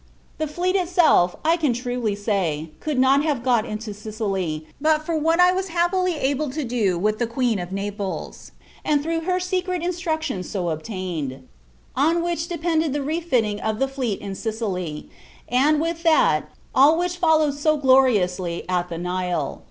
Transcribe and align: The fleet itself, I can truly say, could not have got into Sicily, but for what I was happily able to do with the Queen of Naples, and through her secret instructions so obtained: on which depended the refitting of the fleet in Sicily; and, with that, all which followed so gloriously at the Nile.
The 0.39 0.47
fleet 0.47 0.75
itself, 0.75 1.35
I 1.45 1.57
can 1.57 1.73
truly 1.73 2.15
say, 2.15 2.71
could 2.79 2.97
not 2.97 3.21
have 3.23 3.43
got 3.43 3.65
into 3.67 3.93
Sicily, 3.93 4.65
but 4.81 5.05
for 5.05 5.15
what 5.15 5.39
I 5.39 5.51
was 5.51 5.67
happily 5.67 6.15
able 6.15 6.49
to 6.49 6.63
do 6.63 6.97
with 6.97 7.19
the 7.19 7.27
Queen 7.27 7.59
of 7.59 7.71
Naples, 7.71 8.51
and 8.83 9.03
through 9.03 9.19
her 9.25 9.39
secret 9.39 9.83
instructions 9.83 10.49
so 10.49 10.69
obtained: 10.71 11.47
on 11.95 12.23
which 12.23 12.47
depended 12.47 12.93
the 12.93 13.03
refitting 13.03 13.59
of 13.59 13.77
the 13.77 13.87
fleet 13.87 14.19
in 14.21 14.33
Sicily; 14.33 15.07
and, 15.47 15.79
with 15.79 16.01
that, 16.01 16.49
all 16.73 16.97
which 16.97 17.17
followed 17.17 17.53
so 17.53 17.77
gloriously 17.77 18.67
at 18.67 18.89
the 18.89 18.97
Nile. 18.97 19.59